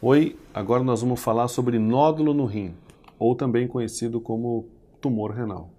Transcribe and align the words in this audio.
Oi, 0.00 0.38
agora 0.54 0.84
nós 0.84 1.00
vamos 1.00 1.20
falar 1.20 1.48
sobre 1.48 1.76
nódulo 1.76 2.32
no 2.32 2.44
rim, 2.44 2.72
ou 3.18 3.34
também 3.34 3.66
conhecido 3.66 4.20
como 4.20 4.64
tumor 5.00 5.32
renal. 5.32 5.70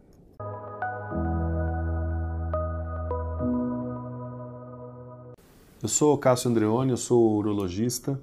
Eu 5.82 5.88
sou 5.88 6.18
Cássio 6.18 6.52
Andreoni, 6.52 6.92
eu 6.92 6.98
sou 6.98 7.38
urologista. 7.38 8.20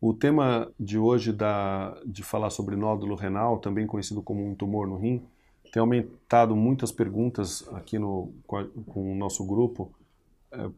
O 0.00 0.14
tema 0.14 0.72
de 0.80 0.96
hoje 0.96 1.34
da, 1.34 1.94
de 2.06 2.22
falar 2.22 2.48
sobre 2.48 2.74
nódulo 2.74 3.14
renal, 3.14 3.58
também 3.58 3.86
conhecido 3.86 4.22
como 4.22 4.42
um 4.42 4.54
tumor 4.54 4.88
no 4.88 4.96
rim, 4.96 5.22
tem 5.70 5.82
aumentado 5.82 6.56
muitas 6.56 6.90
perguntas 6.90 7.68
aqui 7.74 7.98
no, 7.98 8.32
com 8.46 9.12
o 9.12 9.14
nosso 9.14 9.44
grupo 9.44 9.92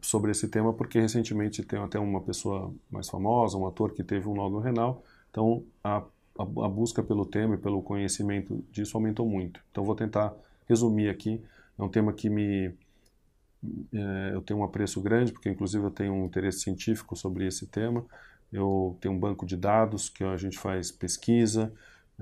sobre 0.01 0.31
esse 0.31 0.49
tema, 0.49 0.73
porque 0.73 1.01
recentemente 1.01 1.63
tem 1.63 1.79
até 1.79 1.99
uma 1.99 2.21
pessoa 2.21 2.73
mais 2.91 3.09
famosa, 3.09 3.57
um 3.57 3.67
ator 3.67 3.93
que 3.93 4.03
teve 4.05 4.29
um 4.29 4.35
nódulo 4.35 4.61
renal, 4.61 5.03
então 5.31 5.65
a, 5.83 5.99
a, 6.39 6.43
a 6.43 6.69
busca 6.69 7.03
pelo 7.03 7.25
tema 7.25 7.55
e 7.55 7.59
pelo 7.59 7.83
conhecimento 7.83 8.63
disso 8.71 8.97
aumentou 8.97 9.27
muito. 9.27 9.61
Então 9.71 9.85
vou 9.85 9.95
tentar 9.95 10.35
resumir 10.69 11.09
aqui, 11.09 11.43
é 11.79 11.83
um 11.83 11.89
tema 11.89 12.13
que 12.13 12.29
me 12.29 12.75
é, 13.93 14.35
eu 14.35 14.43
tenho 14.43 14.61
um 14.61 14.65
apreço 14.65 15.01
grande, 15.01 15.33
porque 15.33 15.49
inclusive 15.49 15.85
eu 15.85 15.91
tenho 15.91 16.13
um 16.13 16.27
interesse 16.27 16.61
científico 16.61 17.17
sobre 17.17 17.47
esse 17.47 17.67
tema, 17.67 18.05
eu 18.53 18.97
tenho 19.01 19.15
um 19.15 19.19
banco 19.19 19.47
de 19.47 19.57
dados 19.57 20.09
que 20.09 20.25
a 20.25 20.37
gente 20.37 20.59
faz 20.59 20.91
pesquisa, 20.91 21.73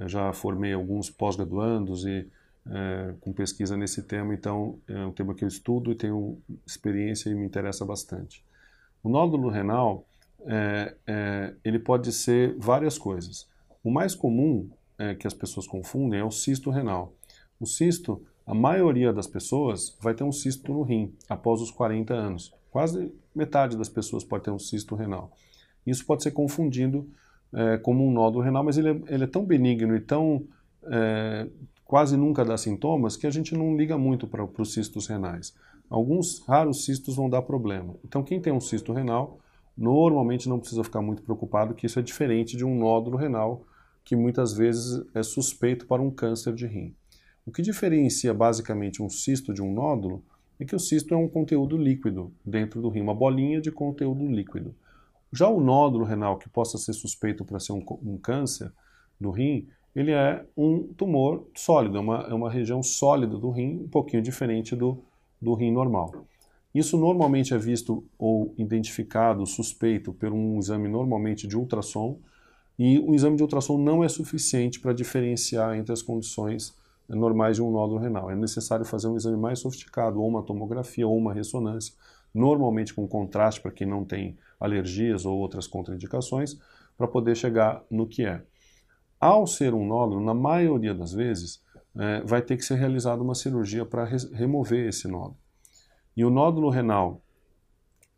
já 0.07 0.33
formei 0.33 0.73
alguns 0.73 1.11
pós-graduandos 1.11 2.05
e 2.05 2.27
é, 2.73 3.15
com 3.21 3.33
pesquisa 3.33 3.77
nesse 3.77 4.01
tema, 4.05 4.33
então 4.33 4.79
é 4.87 5.05
um 5.05 5.11
tema 5.11 5.35
que 5.35 5.43
eu 5.43 5.49
estudo 5.49 5.91
e 5.91 5.97
tenho 5.97 6.39
experiência 6.65 7.29
e 7.29 7.35
me 7.35 7.45
interessa 7.45 7.85
bastante. 7.85 8.45
O 9.03 9.09
nódulo 9.09 9.49
renal, 9.49 10.07
é, 10.47 10.95
é, 11.05 11.55
ele 11.65 11.81
pode 11.81 12.13
ser 12.13 12.55
várias 12.59 12.97
coisas. 12.97 13.49
O 13.83 13.91
mais 13.91 14.15
comum 14.15 14.71
que 15.19 15.27
as 15.27 15.33
pessoas 15.33 15.67
confundem 15.67 16.21
é 16.21 16.25
o 16.25 16.31
cisto 16.31 16.69
renal. 16.69 17.15
O 17.59 17.65
cisto, 17.65 18.23
a 18.47 18.53
maioria 18.53 19.15
das 19.15 19.27
pessoas 19.27 19.97
vai 19.99 20.13
ter 20.13 20.25
um 20.25 20.31
cisto 20.31 20.71
no 20.75 20.83
rim 20.83 21.15
após 21.27 21.63
os 21.63 21.71
40 21.71 22.13
anos. 22.13 22.55
Quase 22.71 23.11
metade 23.35 23.79
das 23.79 23.89
pessoas 23.89 24.23
pode 24.23 24.45
ter 24.45 24.51
um 24.51 24.59
cisto 24.59 24.95
renal. 24.95 25.33
Isso 25.87 26.05
pode 26.05 26.23
ser 26.23 26.33
confundido 26.33 27.09
como 27.83 28.07
um 28.07 28.13
nódulo 28.13 28.45
renal, 28.45 28.63
mas 28.63 28.77
ele 28.77 28.91
é, 28.91 29.01
ele 29.09 29.25
é 29.25 29.27
tão 29.27 29.43
benigno 29.43 29.97
e 29.97 30.01
tão 30.01 30.47
é, 30.85 31.47
quase 31.91 32.17
nunca 32.17 32.45
dá 32.45 32.57
sintomas 32.57 33.17
que 33.17 33.27
a 33.27 33.31
gente 33.31 33.53
não 33.53 33.77
liga 33.77 33.99
muito 33.99 34.25
para 34.25 34.45
os 34.45 34.73
cistos 34.73 35.09
renais. 35.09 35.53
Alguns 35.89 36.39
raros 36.47 36.85
cistos 36.85 37.17
vão 37.17 37.29
dar 37.29 37.43
problema. 37.43 37.97
Então, 38.05 38.23
quem 38.23 38.41
tem 38.41 38.53
um 38.53 38.61
cisto 38.61 38.93
renal, 38.93 39.41
normalmente 39.77 40.49
não 40.49 40.61
precisa 40.61 40.85
ficar 40.85 41.03
muito 41.03 41.21
preocupado, 41.21 41.75
que 41.75 41.87
isso 41.87 41.99
é 41.99 42.03
diferente 42.03 42.57
de 42.57 42.65
um 42.65 42.79
nódulo 42.79 43.17
renal, 43.17 43.67
que 44.05 44.15
muitas 44.15 44.53
vezes 44.53 45.05
é 45.13 45.25
suspeito 45.25 45.85
para 45.85 46.01
um 46.01 46.13
câncer 46.13 46.55
de 46.55 46.65
rim. 46.65 46.95
O 47.45 47.51
que 47.51 47.61
diferencia 47.61 48.33
basicamente 48.33 49.03
um 49.03 49.09
cisto 49.09 49.53
de 49.53 49.61
um 49.61 49.75
nódulo 49.75 50.23
é 50.61 50.65
que 50.65 50.77
o 50.77 50.79
cisto 50.79 51.13
é 51.13 51.17
um 51.17 51.27
conteúdo 51.27 51.77
líquido 51.77 52.33
dentro 52.47 52.81
do 52.81 52.89
rim, 52.89 53.01
uma 53.01 53.17
bolinha 53.17 53.61
de 53.61 53.73
conteúdo 53.73 54.25
líquido. 54.29 54.77
Já 55.33 55.49
o 55.49 55.61
nódulo 55.61 56.05
renal, 56.05 56.39
que 56.39 56.49
possa 56.49 56.79
ser 56.79 56.93
suspeito 56.93 57.45
para 57.45 57.59
ser 57.59 57.73
um, 57.73 57.85
um 58.01 58.17
câncer 58.17 58.73
do 59.21 59.33
rim, 59.33 59.67
ele 59.95 60.13
é 60.13 60.45
um 60.57 60.93
tumor 60.95 61.47
sólido, 61.55 61.97
é 61.97 62.01
uma, 62.01 62.19
é 62.29 62.35
uma 62.35 62.51
região 62.51 62.83
sólida 62.83 63.37
do 63.37 63.51
rim, 63.51 63.83
um 63.85 63.89
pouquinho 63.89 64.23
diferente 64.23 64.77
do, 64.77 64.99
do 65.41 65.55
rim 65.55 65.73
normal. 65.73 66.13
Isso 66.75 66.97
normalmente 66.97 67.53
é 67.53 67.59
visto 67.59 68.05
ou 68.17 68.55
identificado, 68.57 69.45
suspeito, 69.45 70.13
por 70.13 70.33
um 70.33 70.59
exame 70.59 70.89
normalmente 70.89 71.47
de 71.47 71.57
ultrassom, 71.57 72.19
e 72.79 72.99
o 72.99 73.15
exame 73.15 73.37
de 73.37 73.43
ultrassom 73.43 73.77
não 73.77 74.03
é 74.05 74.09
suficiente 74.09 74.81
para 74.81 74.93
diferenciar 74.93 75.77
entre 75.77 75.93
as 75.93 76.01
condições 76.01 76.75
normais 77.09 77.57
de 77.57 77.63
um 77.63 77.71
nódulo 77.71 77.99
renal. 77.99 78.31
É 78.31 78.37
necessário 78.37 78.85
fazer 78.85 79.09
um 79.09 79.17
exame 79.17 79.37
mais 79.37 79.59
sofisticado, 79.59 80.21
ou 80.21 80.29
uma 80.29 80.43
tomografia, 80.43 81.07
ou 81.07 81.17
uma 81.17 81.35
ressonância, 81.35 81.93
normalmente 82.33 82.95
com 82.95 83.07
contraste 83.09 83.61
para 83.61 83.73
quem 83.73 83.87
não 83.87 84.05
tem 84.05 84.39
alergias 84.59 85.27
ou 85.27 85.37
outras 85.37 85.67
contraindicações, 85.67 86.59
para 86.97 87.09
poder 87.09 87.37
chegar 87.37 87.83
no 87.91 88.07
que 88.07 88.25
é. 88.25 88.43
Ao 89.21 89.47
ser 89.47 89.75
um 89.75 89.87
nódulo, 89.87 90.25
na 90.25 90.33
maioria 90.33 90.95
das 90.95 91.13
vezes, 91.13 91.63
é, 91.95 92.23
vai 92.23 92.41
ter 92.41 92.57
que 92.57 92.65
ser 92.65 92.77
realizada 92.77 93.23
uma 93.23 93.35
cirurgia 93.35 93.85
para 93.85 94.05
re 94.05 94.17
remover 94.33 94.89
esse 94.89 95.07
nódulo. 95.07 95.37
E 96.17 96.25
o 96.25 96.31
nódulo 96.31 96.71
renal, 96.71 97.21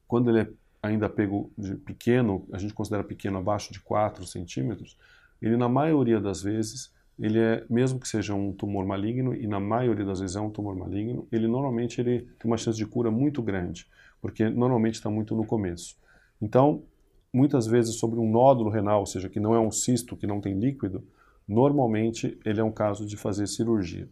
quando 0.07 0.31
ele 0.31 0.41
é 0.43 0.49
ainda 0.83 1.09
pego 1.09 1.51
de 1.57 1.75
pequeno, 1.77 2.47
a 2.53 2.59
gente 2.59 2.75
considera 2.75 3.05
pequeno 3.05 3.39
abaixo 3.39 3.73
de 3.73 3.81
4 3.81 4.27
centímetros, 4.27 4.97
ele 5.41 5.57
na 5.57 5.69
maioria 5.69 6.21
das 6.21 6.43
vezes, 6.43 6.93
ele 7.19 7.39
é, 7.39 7.65
mesmo 7.69 7.99
que 7.99 8.09
seja 8.09 8.35
um 8.35 8.53
tumor 8.53 8.87
maligno, 8.87 9.35
e 9.35 9.47
na 9.47 9.61
maioria 9.61 10.05
das 10.05 10.21
vezes 10.21 10.37
é 10.37 10.41
um 10.41 10.51
tumor 10.51 10.75
maligno, 10.77 11.27
ele 11.31 11.47
normalmente 11.47 12.01
ele 12.01 12.23
tem 12.39 12.51
uma 12.51 12.57
chance 12.57 12.79
de 12.79 12.87
cura 12.87 13.11
muito 13.11 13.43
grande, 13.43 13.87
porque 14.21 14.49
normalmente 14.49 14.95
está 14.95 15.11
muito 15.11 15.35
no 15.35 15.45
começo. 15.45 15.97
Então, 16.41 16.85
muitas 17.33 17.67
vezes 17.67 17.97
sobre 17.97 18.19
um 18.21 18.31
nódulo 18.31 18.71
renal, 18.71 19.01
ou 19.01 19.07
seja, 19.07 19.29
que 19.29 19.41
não 19.41 19.55
é 19.55 19.61
um 19.61 19.71
cisto, 19.71 20.17
que 20.17 20.27
não 20.27 20.41
tem 20.41 20.59
líquido, 20.59 21.07
normalmente 21.49 22.39
ele 22.45 22.61
é 22.61 22.65
um 22.65 22.73
caso 22.73 23.07
de 23.07 23.17
fazer 23.17 23.47
cirurgia. 23.47 24.09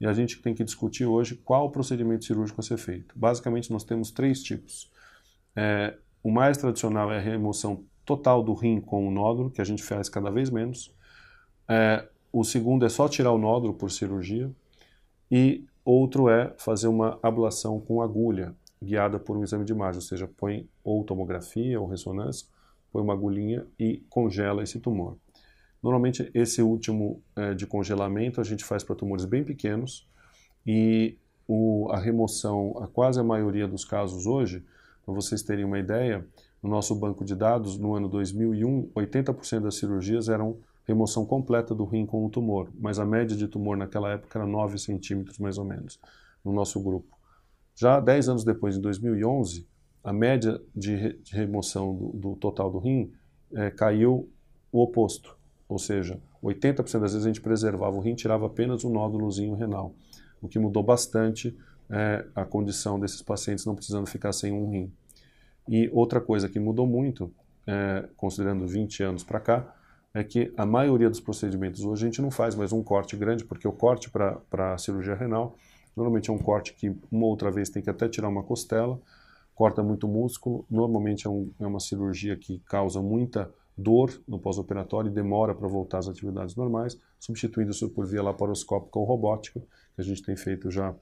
E 0.00 0.06
a 0.06 0.12
gente 0.12 0.40
tem 0.40 0.54
que 0.54 0.64
discutir 0.64 1.04
hoje 1.04 1.34
qual 1.36 1.70
procedimento 1.70 2.24
cirúrgico 2.24 2.60
a 2.60 2.64
ser 2.64 2.78
feito. 2.78 3.14
Basicamente, 3.18 3.70
nós 3.70 3.84
temos 3.84 4.10
três 4.10 4.42
tipos. 4.42 4.90
É, 5.54 5.94
o 6.22 6.30
mais 6.30 6.56
tradicional 6.56 7.12
é 7.12 7.18
a 7.18 7.20
remoção 7.20 7.84
total 8.04 8.42
do 8.42 8.54
rim 8.54 8.80
com 8.80 9.06
o 9.06 9.10
nódulo, 9.10 9.50
que 9.50 9.60
a 9.60 9.64
gente 9.64 9.82
faz 9.82 10.08
cada 10.08 10.30
vez 10.30 10.48
menos. 10.48 10.94
É, 11.68 12.08
o 12.32 12.44
segundo 12.44 12.86
é 12.86 12.88
só 12.88 13.08
tirar 13.08 13.32
o 13.32 13.38
nódulo 13.38 13.74
por 13.74 13.90
cirurgia. 13.90 14.50
E 15.30 15.66
outro 15.84 16.30
é 16.30 16.54
fazer 16.56 16.88
uma 16.88 17.18
ablação 17.22 17.78
com 17.78 18.00
agulha, 18.00 18.54
guiada 18.82 19.18
por 19.18 19.36
um 19.36 19.42
exame 19.42 19.64
de 19.64 19.72
imagem, 19.72 19.96
ou 19.96 20.02
seja, 20.02 20.26
põe 20.26 20.66
ou 20.82 21.04
tomografia 21.04 21.78
ou 21.80 21.86
ressonância, 21.86 22.46
põe 22.92 23.02
uma 23.02 23.12
agulhinha 23.12 23.66
e 23.78 24.04
congela 24.08 24.62
esse 24.62 24.80
tumor. 24.80 25.16
Normalmente, 25.82 26.30
esse 26.34 26.60
último 26.62 27.22
é, 27.34 27.54
de 27.54 27.66
congelamento 27.66 28.40
a 28.40 28.44
gente 28.44 28.64
faz 28.64 28.84
para 28.84 28.94
tumores 28.94 29.24
bem 29.24 29.42
pequenos 29.42 30.08
e 30.66 31.16
o, 31.48 31.88
a 31.90 31.98
remoção, 31.98 32.76
a 32.78 32.86
quase 32.86 33.18
a 33.18 33.24
maioria 33.24 33.66
dos 33.66 33.84
casos 33.84 34.26
hoje, 34.26 34.64
para 35.04 35.14
vocês 35.14 35.42
terem 35.42 35.64
uma 35.64 35.78
ideia, 35.78 36.26
no 36.62 36.68
nosso 36.68 36.94
banco 36.94 37.24
de 37.24 37.34
dados, 37.34 37.78
no 37.78 37.94
ano 37.94 38.08
2001, 38.08 38.90
80% 38.94 39.60
das 39.60 39.76
cirurgias 39.76 40.28
eram 40.28 40.58
remoção 40.86 41.24
completa 41.24 41.74
do 41.74 41.84
rim 41.84 42.04
com 42.04 42.24
o 42.24 42.30
tumor, 42.30 42.68
mas 42.78 42.98
a 42.98 43.04
média 43.04 43.36
de 43.36 43.48
tumor 43.48 43.76
naquela 43.76 44.12
época 44.12 44.38
era 44.38 44.46
9 44.46 44.78
centímetros 44.78 45.38
mais 45.38 45.56
ou 45.56 45.64
menos, 45.64 45.98
no 46.44 46.52
nosso 46.52 46.80
grupo. 46.80 47.16
Já 47.74 47.98
10 47.98 48.28
anos 48.28 48.44
depois, 48.44 48.76
em 48.76 48.80
2011, 48.80 49.66
a 50.02 50.12
média 50.12 50.60
de, 50.74 51.18
remoção 51.30 51.94
do, 51.94 52.08
do, 52.08 52.36
total 52.36 52.70
do 52.70 52.78
rim 52.78 53.12
é, 53.52 53.70
caiu 53.70 54.28
o 54.72 54.82
oposto, 54.82 55.36
ou 55.68 55.78
seja, 55.78 56.20
80% 56.42 57.00
das 57.00 57.12
vezes 57.12 57.24
a 57.24 57.28
gente 57.28 57.40
preservava 57.40 57.96
o 57.96 58.00
rim, 58.00 58.14
tirava 58.14 58.46
apenas 58.46 58.84
um 58.84 58.90
nódulozinho 58.90 59.54
renal, 59.54 59.94
o 60.40 60.48
que 60.48 60.58
mudou 60.58 60.82
bastante 60.82 61.56
é, 61.90 62.24
a 62.34 62.44
condição 62.44 62.98
desses 62.98 63.20
pacientes 63.20 63.66
não 63.66 63.74
precisando 63.74 64.06
ficar 64.06 64.32
sem 64.32 64.52
um 64.52 64.70
rim. 64.70 64.92
E 65.68 65.90
outra 65.92 66.20
coisa 66.20 66.48
que 66.48 66.58
mudou 66.58 66.86
muito, 66.86 67.32
é, 67.66 68.08
considerando 68.16 68.66
20 68.66 69.02
anos 69.02 69.24
para 69.24 69.40
cá, 69.40 69.74
é 70.12 70.24
que 70.24 70.52
a 70.56 70.66
maioria 70.66 71.08
dos 71.08 71.20
procedimentos 71.20 71.84
hoje 71.84 72.04
a 72.04 72.08
gente 72.08 72.22
não 72.22 72.30
faz 72.30 72.54
mais 72.54 72.72
um 72.72 72.82
corte 72.82 73.16
grande, 73.16 73.44
porque 73.44 73.68
o 73.68 73.72
corte 73.72 74.10
para 74.10 74.74
a 74.74 74.78
cirurgia 74.78 75.14
renal 75.14 75.56
normalmente 75.96 76.30
é 76.30 76.32
um 76.32 76.38
corte 76.38 76.72
que 76.74 76.94
uma 77.10 77.26
outra 77.26 77.50
vez 77.50 77.68
tem 77.68 77.82
que 77.82 77.90
até 77.90 78.08
tirar 78.08 78.28
uma 78.28 78.42
costela, 78.42 79.00
corta 79.60 79.82
muito 79.82 80.08
músculo. 80.08 80.64
Normalmente 80.70 81.26
é, 81.26 81.30
um, 81.30 81.52
é 81.60 81.66
uma 81.66 81.80
cirurgia 81.80 82.34
que 82.34 82.60
causa 82.60 83.02
muita 83.02 83.52
dor 83.76 84.10
no 84.26 84.38
pós-operatório 84.38 85.10
e 85.10 85.12
demora 85.12 85.54
para 85.54 85.68
voltar 85.68 85.98
às 85.98 86.08
atividades 86.08 86.56
normais, 86.56 86.98
substituindo 87.18 87.70
isso 87.70 87.90
por 87.90 88.06
via 88.06 88.22
laparoscópica 88.22 88.98
ou 88.98 89.04
robótica, 89.04 89.60
que 89.60 90.00
a 90.00 90.02
gente 90.02 90.22
tem 90.22 90.34
feito 90.34 90.70
já 90.70 90.94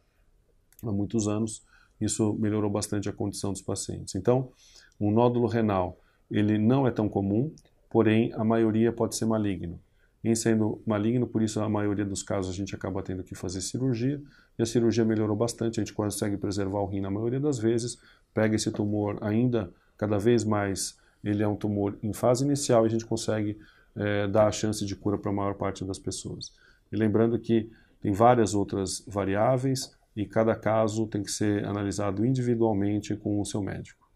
há 0.82 0.90
muitos 0.90 1.28
anos. 1.28 1.64
Isso 2.00 2.34
melhorou 2.34 2.68
bastante 2.68 3.08
a 3.08 3.12
condição 3.12 3.52
dos 3.52 3.62
pacientes. 3.62 4.16
Então, 4.16 4.50
um 4.98 5.12
nódulo 5.12 5.46
renal, 5.46 5.96
ele 6.28 6.58
não 6.58 6.84
é 6.84 6.90
tão 6.90 7.08
comum, 7.08 7.54
porém 7.88 8.32
a 8.32 8.42
maioria 8.42 8.92
pode 8.92 9.14
ser 9.14 9.26
maligno. 9.26 9.78
Em 10.22 10.34
sendo 10.34 10.82
maligno, 10.84 11.28
por 11.28 11.42
isso 11.42 11.60
a 11.60 11.68
maioria 11.68 12.04
dos 12.04 12.24
casos 12.24 12.52
a 12.52 12.54
gente 12.56 12.74
acaba 12.74 13.04
tendo 13.04 13.22
que 13.22 13.36
fazer 13.36 13.60
cirurgia, 13.60 14.20
e 14.58 14.62
a 14.62 14.66
cirurgia 14.66 15.04
melhorou 15.04 15.36
bastante, 15.36 15.78
a 15.78 15.84
gente 15.84 15.94
consegue 15.94 16.36
preservar 16.36 16.80
o 16.80 16.86
rim 16.86 17.00
na 17.00 17.10
maioria 17.10 17.38
das 17.38 17.58
vezes, 17.58 17.98
pega 18.38 18.54
esse 18.54 18.70
tumor 18.70 19.18
ainda 19.20 19.68
cada 19.96 20.16
vez 20.16 20.44
mais, 20.44 20.96
ele 21.24 21.42
é 21.42 21.48
um 21.48 21.56
tumor 21.56 21.98
em 22.00 22.12
fase 22.12 22.44
inicial 22.44 22.84
e 22.84 22.86
a 22.86 22.90
gente 22.90 23.04
consegue 23.04 23.58
é, 23.96 24.28
dar 24.28 24.46
a 24.46 24.52
chance 24.52 24.86
de 24.86 24.94
cura 24.94 25.18
para 25.18 25.32
a 25.32 25.34
maior 25.34 25.54
parte 25.54 25.84
das 25.84 25.98
pessoas. 25.98 26.52
E 26.92 26.96
lembrando 26.96 27.36
que 27.36 27.68
tem 28.00 28.12
várias 28.12 28.54
outras 28.54 29.04
variáveis 29.08 29.92
e 30.14 30.24
cada 30.24 30.54
caso 30.54 31.08
tem 31.08 31.20
que 31.24 31.32
ser 31.32 31.64
analisado 31.64 32.24
individualmente 32.24 33.16
com 33.16 33.40
o 33.40 33.44
seu 33.44 33.60
médico. 33.60 34.07